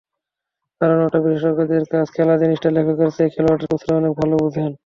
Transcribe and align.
কারণ, 0.81 0.97
ওটা 1.03 1.19
বিশেষজ্ঞদের 1.19 1.83
কাজ, 1.91 2.07
খেলা 2.15 2.35
জিনিসটা 2.37 2.69
লেখকের 2.69 3.09
চেয়ে 3.15 3.33
খেলোয়াড়-কোচরা 3.33 3.93
অনেক 3.97 4.13
ভালো 4.19 4.35
বোঝেন। 4.43 4.71